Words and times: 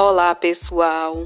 Olá, 0.00 0.32
pessoal. 0.32 1.24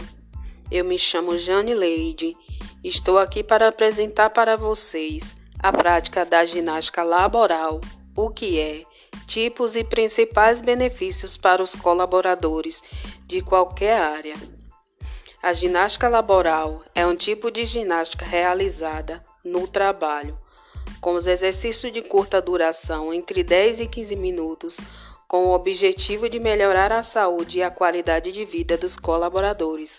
Eu 0.71 0.83
me 0.83 0.99
chamo 0.99 1.37
Jane 1.37 1.75
Leide. 1.75 2.35
Estou 2.83 3.19
aqui 3.19 3.45
para 3.45 3.69
apresentar 3.69 4.31
para 4.31 4.57
vocês 4.57 5.37
a 5.59 5.71
prática 5.71 6.25
da 6.25 6.43
ginástica 6.47 7.03
laboral, 7.03 7.83
o 8.17 8.31
que 8.31 8.59
é, 8.59 8.87
tipos 9.27 9.77
e 9.77 9.85
principais 9.85 10.63
benefícios 10.63 11.37
para 11.37 11.63
os 11.63 11.75
colaboradores 11.75 12.83
de 13.27 13.43
qualquer 13.43 14.01
área. 14.01 14.37
A 15.43 15.53
ginástica 15.53 16.09
laboral 16.09 16.83
é 16.95 17.07
um 17.07 17.15
tipo 17.15 17.51
de 17.51 17.67
ginástica 17.67 18.25
realizada 18.25 19.23
no 19.45 19.69
trabalho, 19.69 20.39
com 20.99 21.13
os 21.13 21.27
exercícios 21.27 21.93
de 21.93 22.01
curta 22.01 22.41
duração, 22.41 23.13
entre 23.13 23.43
10 23.43 23.81
e 23.81 23.87
15 23.87 24.17
minutos, 24.17 24.79
com 25.33 25.47
o 25.47 25.55
objetivo 25.55 26.29
de 26.29 26.39
melhorar 26.39 26.93
a 26.93 27.03
saúde 27.03 27.57
e 27.57 27.63
a 27.63 27.71
qualidade 27.71 28.31
de 28.31 28.45
vida 28.45 28.77
dos 28.77 28.99
colaboradores. 28.99 29.99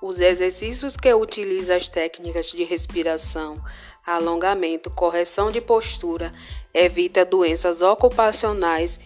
Os 0.00 0.20
exercícios 0.20 0.96
que 0.96 1.12
utilizam 1.12 1.76
as 1.76 1.88
técnicas 1.88 2.46
de 2.46 2.62
respiração, 2.62 3.60
alongamento, 4.06 4.88
correção 4.88 5.50
de 5.50 5.60
postura, 5.60 6.32
evita 6.72 7.24
doenças 7.24 7.82
ocupacionais 7.82 9.00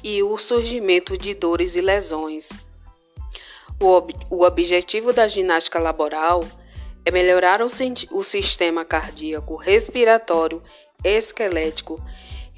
e 0.00 0.22
o 0.22 0.38
surgimento 0.38 1.18
de 1.18 1.34
dores 1.34 1.74
e 1.74 1.80
lesões. 1.80 2.50
O, 3.80 3.86
ob 3.86 4.14
o 4.30 4.44
objetivo 4.44 5.12
da 5.12 5.26
ginástica 5.26 5.80
laboral 5.80 6.44
é 7.04 7.10
melhorar 7.10 7.60
o, 7.60 7.66
o 8.12 8.22
sistema 8.22 8.84
cardíaco, 8.84 9.56
respiratório, 9.56 10.62
esquelético 11.02 12.00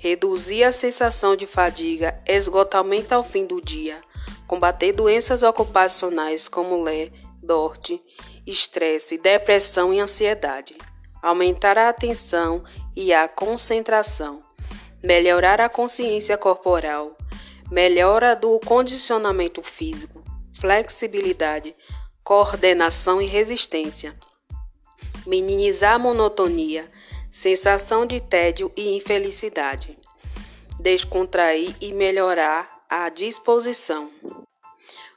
reduzir 0.01 0.65
a 0.65 0.73
sensação 0.73 1.37
de 1.37 1.47
fadiga, 1.47 2.19
esgotamento 2.27 3.15
ao 3.15 3.23
fim 3.23 3.45
do 3.45 3.61
dia, 3.61 4.01
combater 4.47 4.93
doenças 4.93 5.43
ocupacionais 5.43 6.49
como 6.49 6.83
LE, 6.83 7.13
DORT, 7.43 8.01
estresse, 8.47 9.19
depressão 9.19 9.93
e 9.93 10.01
ansiedade, 10.01 10.75
aumentar 11.23 11.77
a 11.77 11.91
atenção 11.91 12.65
e 12.97 13.13
a 13.13 13.29
concentração, 13.29 14.43
melhorar 15.03 15.61
a 15.61 15.69
consciência 15.69 16.39
corporal, 16.39 17.15
melhora 17.71 18.35
do 18.35 18.59
condicionamento 18.61 19.63
físico, 19.63 20.25
flexibilidade, 20.59 21.77
coordenação 22.25 23.21
e 23.21 23.27
resistência, 23.27 24.17
minimizar 25.27 25.97
a 25.97 25.99
monotonia, 25.99 26.91
sensação 27.33 28.05
de 28.05 28.21
tédio 28.21 28.73
e 28.77 28.97
infelicidade, 28.97 29.97
descontrair 30.79 31.75
e 31.81 31.93
melhorar 31.93 32.85
a 32.89 33.09
disposição. 33.09 34.11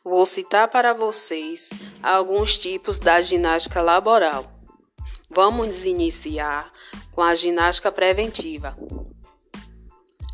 Vou 0.04 0.26
citar 0.26 0.68
para 0.68 0.94
vocês 0.94 1.70
alguns 2.02 2.58
tipos 2.58 3.00
da 3.00 3.22
ginástica 3.22 3.82
laboral. 3.82 4.52
Vamos 5.30 5.86
iniciar 5.86 6.72
com 7.12 7.22
a 7.22 7.34
ginástica 7.34 7.92
preventiva. 7.92 8.76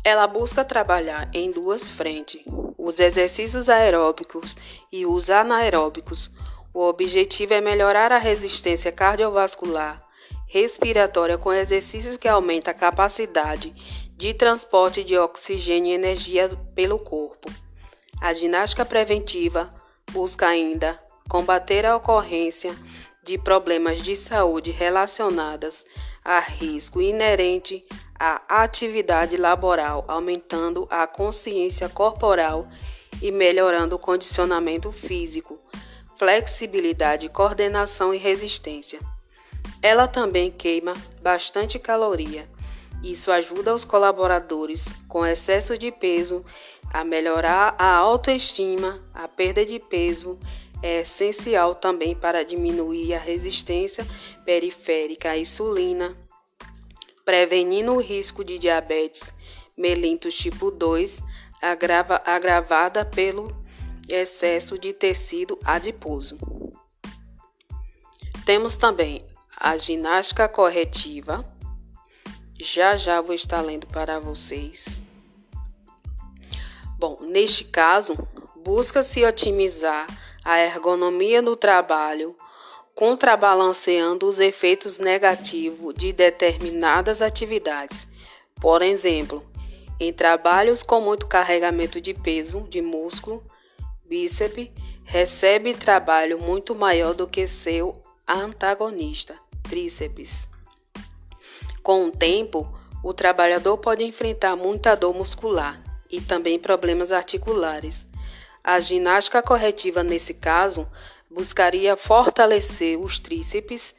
Ela 0.02 0.26
busca 0.26 0.64
trabalhar 0.64 1.30
em 1.32 1.50
duas 1.50 1.88
frentes: 1.88 2.42
os 2.76 2.98
exercícios 2.98 3.68
aeróbicos 3.68 4.56
e 4.90 5.06
os 5.06 5.30
anaeróbicos. 5.30 6.30
O 6.74 6.82
objetivo 6.82 7.54
é 7.54 7.60
melhorar 7.60 8.12
a 8.12 8.18
resistência 8.18 8.92
cardiovascular, 8.92 10.04
respiratória 10.52 11.38
com 11.38 11.52
exercícios 11.52 12.16
que 12.16 12.26
aumentam 12.26 12.72
a 12.72 12.74
capacidade 12.74 13.72
de 14.16 14.34
transporte 14.34 15.04
de 15.04 15.16
oxigênio 15.16 15.92
e 15.92 15.94
energia 15.94 16.50
pelo 16.74 16.98
corpo. 16.98 17.48
A 18.20 18.32
ginástica 18.32 18.84
preventiva 18.84 19.72
busca 20.10 20.48
ainda 20.48 21.00
combater 21.28 21.86
a 21.86 21.94
ocorrência 21.94 22.74
de 23.22 23.38
problemas 23.38 24.02
de 24.02 24.16
saúde 24.16 24.72
relacionados 24.72 25.84
a 26.24 26.40
risco 26.40 27.00
inerente 27.00 27.86
à 28.18 28.64
atividade 28.64 29.36
laboral, 29.36 30.04
aumentando 30.08 30.84
a 30.90 31.06
consciência 31.06 31.88
corporal 31.88 32.68
e 33.22 33.30
melhorando 33.30 33.94
o 33.94 34.00
condicionamento 34.00 34.90
físico, 34.90 35.60
flexibilidade, 36.18 37.28
coordenação 37.28 38.12
e 38.12 38.18
resistência. 38.18 38.98
Ela 39.82 40.06
também 40.06 40.50
queima 40.50 40.94
bastante 41.22 41.78
caloria. 41.78 42.48
Isso 43.02 43.32
ajuda 43.32 43.74
os 43.74 43.84
colaboradores 43.84 44.86
com 45.08 45.24
excesso 45.24 45.78
de 45.78 45.90
peso 45.90 46.44
a 46.92 47.02
melhorar 47.04 47.74
a 47.78 47.94
autoestima, 47.94 49.00
a 49.14 49.26
perda 49.26 49.64
de 49.64 49.78
peso 49.78 50.38
é 50.82 51.00
essencial 51.00 51.74
também 51.74 52.14
para 52.14 52.44
diminuir 52.44 53.14
a 53.14 53.18
resistência 53.18 54.06
periférica 54.44 55.30
à 55.30 55.38
insulina, 55.38 56.16
prevenindo 57.24 57.92
o 57.92 58.00
risco 58.00 58.42
de 58.44 58.58
diabetes 58.58 59.32
mellitus 59.76 60.34
tipo 60.34 60.70
2, 60.70 61.22
agrava, 61.60 62.20
agravada 62.24 63.04
pelo 63.04 63.48
excesso 64.08 64.78
de 64.78 64.92
tecido 64.92 65.58
adiposo. 65.64 66.38
Temos 68.44 68.76
também 68.76 69.24
a 69.60 69.76
ginástica 69.76 70.48
corretiva. 70.48 71.44
Já 72.58 72.96
já 72.96 73.20
vou 73.20 73.34
estar 73.34 73.60
lendo 73.60 73.86
para 73.86 74.18
vocês. 74.18 74.98
Bom, 76.98 77.18
neste 77.20 77.64
caso, 77.64 78.16
busca-se 78.56 79.22
otimizar 79.22 80.06
a 80.42 80.58
ergonomia 80.60 81.42
do 81.42 81.56
trabalho, 81.56 82.34
contrabalanceando 82.94 84.26
os 84.26 84.40
efeitos 84.40 84.96
negativos 84.96 85.94
de 85.94 86.10
determinadas 86.10 87.20
atividades. 87.20 88.08
Por 88.58 88.80
exemplo, 88.80 89.44
em 89.98 90.10
trabalhos 90.10 90.82
com 90.82 91.02
muito 91.02 91.26
carregamento 91.26 92.00
de 92.00 92.14
peso 92.14 92.62
de 92.62 92.80
músculo, 92.80 93.44
bíceps 94.06 94.70
recebe 95.04 95.74
trabalho 95.74 96.38
muito 96.38 96.74
maior 96.74 97.14
do 97.14 97.26
que 97.26 97.46
seu 97.46 98.02
antagonista 98.26 99.38
tríceps. 99.70 100.48
Com 101.80 102.08
o 102.08 102.10
tempo, 102.10 102.68
o 103.04 103.14
trabalhador 103.14 103.78
pode 103.78 104.02
enfrentar 104.02 104.56
muita 104.56 104.96
dor 104.96 105.14
muscular 105.14 105.80
e 106.10 106.20
também 106.20 106.58
problemas 106.58 107.12
articulares. 107.12 108.04
A 108.64 108.80
ginástica 108.80 109.40
corretiva, 109.40 110.02
nesse 110.02 110.34
caso, 110.34 110.88
buscaria 111.30 111.96
fortalecer 111.96 112.98
os 112.98 113.20
tríceps 113.20 113.94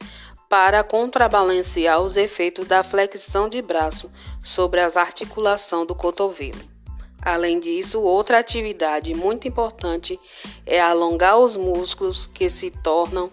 para 0.50 0.84
contrabalancear 0.84 2.02
os 2.02 2.18
efeitos 2.18 2.68
da 2.68 2.84
flexão 2.84 3.48
de 3.48 3.62
braço 3.62 4.12
sobre 4.44 4.82
as 4.82 4.98
articulações 4.98 5.88
do 5.88 5.96
cotovelo. 5.96 6.60
Além 7.22 7.62
disso, 7.62 8.02
outra 8.02 8.40
atividade 8.40 9.14
muito 9.14 9.48
importante 9.48 10.20
é 10.66 10.82
alongar 10.82 11.40
os 11.40 11.56
músculos 11.56 12.28
que 12.28 12.50
se 12.50 12.70
tornam 12.70 13.32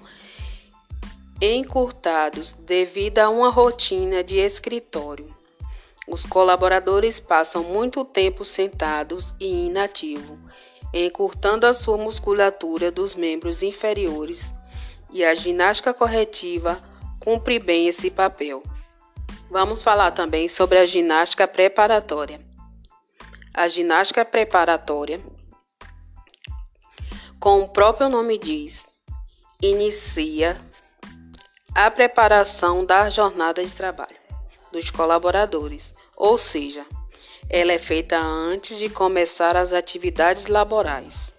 encurtados 1.41 2.53
devido 2.53 3.21
a 3.21 3.29
uma 3.29 3.49
rotina 3.49 4.25
de 4.25 4.37
escritório. 4.39 5.35
Os 6.07 6.25
colaboradores 6.25 7.21
passam 7.21 7.63
muito 7.63 8.05
tempo 8.05 8.45
sentados 8.45 9.33
e 9.39 9.67
inativos, 9.67 10.39
encurtando 10.93 11.67
a 11.67 11.75
sua 11.75 11.97
musculatura 11.97 12.91
dos 12.91 13.15
membros 13.15 13.63
inferiores, 13.63 14.53
e 15.11 15.25
a 15.25 15.35
ginástica 15.35 15.95
corretiva 15.95 16.79
cumpre 17.21 17.59
bem 17.59 17.89
esse 17.89 18.11
papel. 18.11 18.63
Vamos 19.51 19.83
falar 19.83 20.11
também 20.11 20.49
sobre 20.49 20.79
a 20.79 20.87
ginástica 20.87 21.47
preparatória. 21.47 22.41
A 23.55 23.69
ginástica 23.69 24.25
preparatória, 24.25 25.21
como 27.39 27.65
o 27.65 27.69
próprio 27.69 28.09
nome 28.09 28.39
diz, 28.39 28.89
inicia 29.63 30.61
a 31.75 31.91
preparação 31.91 32.85
da 32.85 33.09
jornada 33.11 33.65
de 33.65 33.73
trabalho 33.73 34.17
dos 34.73 34.91
colaboradores, 34.91 35.95
ou 36.17 36.37
seja, 36.37 36.85
ela 37.49 37.73
é 37.73 37.79
feita 37.79 38.19
antes 38.19 38.77
de 38.79 38.89
começar 38.89 39.57
as 39.57 39.73
atividades 39.73 40.47
laborais. 40.47 41.33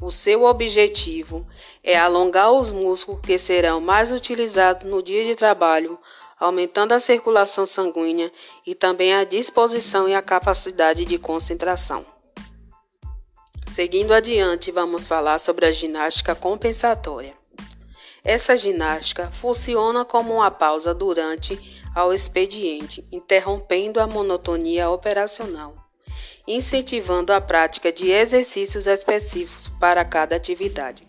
O 0.00 0.10
seu 0.10 0.44
objetivo 0.44 1.46
é 1.82 1.98
alongar 1.98 2.52
os 2.52 2.70
músculos 2.70 3.20
que 3.22 3.38
serão 3.38 3.80
mais 3.80 4.12
utilizados 4.12 4.84
no 4.88 5.02
dia 5.02 5.24
de 5.24 5.34
trabalho, 5.34 5.98
aumentando 6.38 6.92
a 6.92 7.00
circulação 7.00 7.64
sanguínea 7.64 8.30
e 8.66 8.74
também 8.74 9.14
a 9.14 9.24
disposição 9.24 10.08
e 10.08 10.14
a 10.14 10.22
capacidade 10.22 11.04
de 11.04 11.18
concentração. 11.18 12.04
Seguindo 13.66 14.12
adiante, 14.12 14.70
vamos 14.70 15.06
falar 15.06 15.38
sobre 15.38 15.64
a 15.64 15.72
ginástica 15.72 16.34
compensatória. 16.34 17.43
Essa 18.24 18.56
ginástica 18.56 19.30
funciona 19.30 20.02
como 20.02 20.34
uma 20.34 20.50
pausa 20.50 20.94
durante 20.94 21.82
ao 21.94 22.12
expediente, 22.12 23.06
interrompendo 23.12 24.00
a 24.00 24.06
monotonia 24.06 24.88
operacional. 24.88 25.76
incentivando 26.46 27.32
a 27.32 27.40
prática 27.40 27.90
de 27.90 28.10
exercícios 28.10 28.86
específicos 28.86 29.68
para 29.80 30.04
cada 30.04 30.36
atividade. 30.36 31.06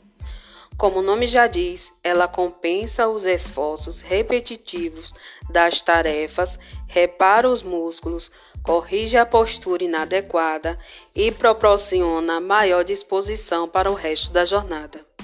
Como 0.77 0.99
o 0.99 1.01
nome 1.01 1.27
já 1.27 1.47
diz, 1.47 1.93
ela 2.03 2.27
compensa 2.27 3.07
os 3.07 3.25
esforços 3.25 4.01
repetitivos 4.01 5.13
das 5.49 5.81
tarefas, 5.81 6.59
repara 6.87 7.49
os 7.49 7.61
músculos, 7.61 8.31
corrige 8.63 9.17
a 9.17 9.25
postura 9.25 9.83
inadequada 9.83 10.77
e 11.13 11.31
proporciona 11.31 12.39
maior 12.39 12.83
disposição 12.83 13.67
para 13.67 13.91
o 13.91 13.93
resto 13.93 14.31
da 14.31 14.43
jornada. 14.43 15.14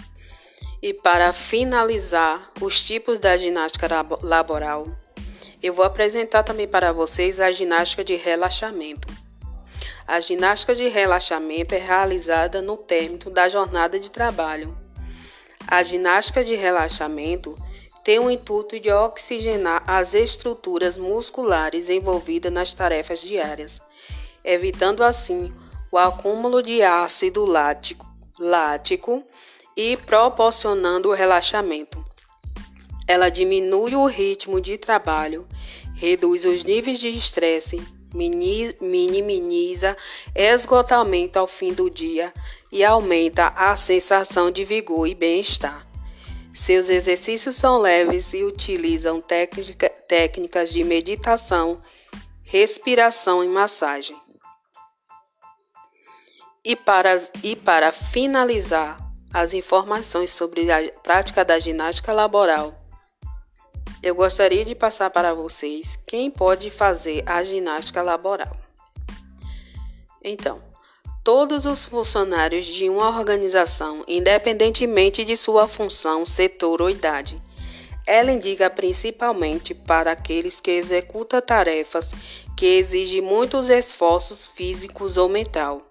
E 0.81 0.95
para 0.95 1.31
finalizar 1.31 2.49
os 2.59 2.83
tipos 2.83 3.19
da 3.19 3.37
ginástica 3.37 3.87
laboral, 4.23 4.87
eu 5.61 5.75
vou 5.75 5.85
apresentar 5.85 6.41
também 6.41 6.67
para 6.67 6.91
vocês 6.91 7.39
a 7.39 7.51
ginástica 7.51 8.03
de 8.03 8.15
relaxamento. 8.15 9.07
A 10.07 10.19
ginástica 10.19 10.73
de 10.73 10.87
relaxamento 10.87 11.75
é 11.75 11.77
realizada 11.77 12.63
no 12.63 12.75
término 12.77 13.29
da 13.29 13.47
jornada 13.47 13.99
de 13.99 14.09
trabalho. 14.09 14.75
A 15.67 15.83
ginástica 15.83 16.43
de 16.43 16.55
relaxamento 16.55 17.55
tem 18.03 18.17
o 18.17 18.31
intuito 18.31 18.79
de 18.79 18.91
oxigenar 18.91 19.83
as 19.85 20.15
estruturas 20.15 20.97
musculares 20.97 21.91
envolvidas 21.91 22.51
nas 22.51 22.73
tarefas 22.73 23.21
diárias, 23.21 23.79
evitando 24.43 25.03
assim 25.03 25.53
o 25.91 25.97
acúmulo 25.99 26.63
de 26.63 26.81
ácido 26.81 27.45
lático, 27.45 28.09
lático 28.39 29.23
e 29.75 29.97
proporcionando 29.97 31.11
relaxamento. 31.11 32.03
Ela 33.07 33.29
diminui 33.29 33.95
o 33.95 34.05
ritmo 34.05 34.61
de 34.61 34.77
trabalho, 34.77 35.47
reduz 35.95 36.45
os 36.45 36.63
níveis 36.63 36.99
de 36.99 37.09
estresse, 37.09 37.81
minimiza 38.13 39.95
esgotamento 40.35 41.39
ao 41.39 41.47
fim 41.47 41.73
do 41.73 41.89
dia 41.89 42.33
e 42.71 42.83
aumenta 42.83 43.47
a 43.49 43.75
sensação 43.75 44.51
de 44.51 44.63
vigor 44.63 45.07
e 45.07 45.15
bem-estar. 45.15 45.87
Seus 46.53 46.89
exercícios 46.89 47.55
são 47.55 47.77
leves 47.77 48.33
e 48.33 48.43
utilizam 48.43 49.21
técnica, 49.21 49.89
técnicas 49.89 50.69
de 50.69 50.83
meditação, 50.83 51.81
respiração 52.43 53.43
e 53.43 53.47
massagem. 53.47 54.17
E 56.63 56.75
para, 56.75 57.15
e 57.41 57.55
para 57.55 57.91
finalizar 57.91 59.00
as 59.33 59.53
informações 59.53 60.31
sobre 60.31 60.71
a 60.71 60.91
prática 61.03 61.45
da 61.45 61.57
ginástica 61.59 62.11
laboral, 62.11 62.73
eu 64.03 64.15
gostaria 64.15 64.65
de 64.65 64.73
passar 64.73 65.09
para 65.11 65.33
vocês 65.33 65.97
quem 66.07 66.31
pode 66.31 66.71
fazer 66.71 67.23
a 67.25 67.43
ginástica 67.43 68.01
laboral. 68.01 68.55
Então, 70.23 70.61
todos 71.23 71.65
os 71.65 71.85
funcionários 71.85 72.65
de 72.65 72.89
uma 72.89 73.09
organização, 73.09 74.03
independentemente 74.07 75.23
de 75.23 75.37
sua 75.37 75.67
função, 75.67 76.25
setor 76.25 76.81
ou 76.81 76.89
idade. 76.89 77.39
Ela 78.07 78.31
indica 78.31 78.69
principalmente 78.69 79.75
para 79.75 80.11
aqueles 80.11 80.59
que 80.59 80.71
executam 80.71 81.39
tarefas 81.39 82.09
que 82.57 82.65
exigem 82.65 83.21
muitos 83.21 83.69
esforços 83.69 84.47
físicos 84.47 85.17
ou 85.17 85.29
mental. 85.29 85.90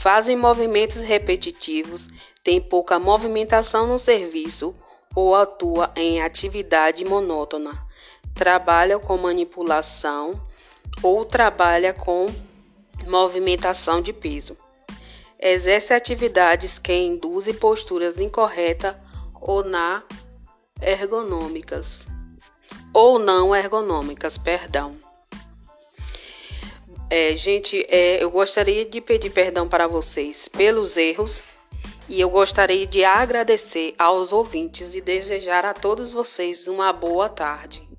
Fazem 0.00 0.34
movimentos 0.34 1.02
repetitivos, 1.02 2.08
têm 2.42 2.58
pouca 2.58 2.98
movimentação 2.98 3.86
no 3.86 3.98
serviço 3.98 4.74
ou 5.14 5.36
atua 5.36 5.92
em 5.94 6.22
atividade 6.22 7.04
monótona. 7.04 7.86
Trabalha 8.34 8.98
com 8.98 9.18
manipulação 9.18 10.40
ou 11.02 11.26
trabalha 11.26 11.92
com 11.92 12.28
movimentação 13.06 14.00
de 14.00 14.10
peso. 14.10 14.56
Exerce 15.38 15.92
atividades 15.92 16.78
que 16.78 16.94
induzem 16.94 17.52
posturas 17.52 18.18
incorretas 18.18 18.96
ou 19.38 19.62
na 19.62 20.02
ergonômicas 20.80 22.06
ou 22.94 23.18
não 23.18 23.54
ergonômicas, 23.54 24.38
perdão. 24.38 25.09
É, 27.12 27.34
gente, 27.34 27.84
é, 27.88 28.22
eu 28.22 28.30
gostaria 28.30 28.84
de 28.84 29.00
pedir 29.00 29.30
perdão 29.30 29.68
para 29.68 29.88
vocês 29.88 30.46
pelos 30.46 30.96
erros 30.96 31.42
e 32.08 32.20
eu 32.20 32.30
gostaria 32.30 32.86
de 32.86 33.04
agradecer 33.04 33.96
aos 33.98 34.32
ouvintes 34.32 34.94
e 34.94 35.00
desejar 35.00 35.66
a 35.66 35.74
todos 35.74 36.12
vocês 36.12 36.68
uma 36.68 36.92
boa 36.92 37.28
tarde. 37.28 37.89